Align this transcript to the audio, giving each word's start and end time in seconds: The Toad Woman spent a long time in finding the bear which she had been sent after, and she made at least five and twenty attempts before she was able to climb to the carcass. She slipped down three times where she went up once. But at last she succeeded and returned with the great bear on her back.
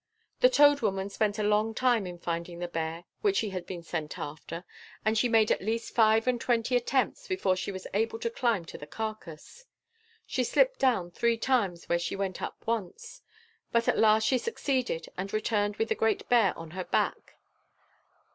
The 0.39 0.49
Toad 0.49 0.81
Woman 0.81 1.11
spent 1.11 1.37
a 1.37 1.43
long 1.43 1.75
time 1.75 2.07
in 2.07 2.17
finding 2.17 2.57
the 2.57 2.67
bear 2.67 3.03
which 3.21 3.37
she 3.37 3.51
had 3.51 3.67
been 3.67 3.83
sent 3.83 4.17
after, 4.17 4.63
and 5.05 5.15
she 5.15 5.29
made 5.29 5.51
at 5.51 5.61
least 5.61 5.93
five 5.93 6.25
and 6.27 6.41
twenty 6.41 6.75
attempts 6.75 7.27
before 7.27 7.55
she 7.55 7.71
was 7.71 7.85
able 7.93 8.17
to 8.17 8.31
climb 8.31 8.65
to 8.65 8.79
the 8.79 8.87
carcass. 8.87 9.65
She 10.25 10.43
slipped 10.43 10.79
down 10.79 11.11
three 11.11 11.37
times 11.37 11.87
where 11.87 11.99
she 11.99 12.15
went 12.15 12.41
up 12.41 12.65
once. 12.65 13.21
But 13.71 13.87
at 13.87 13.95
last 13.99 14.25
she 14.25 14.39
succeeded 14.39 15.07
and 15.19 15.31
returned 15.31 15.75
with 15.77 15.89
the 15.89 15.93
great 15.93 16.27
bear 16.27 16.57
on 16.57 16.71
her 16.71 16.85
back. 16.85 17.35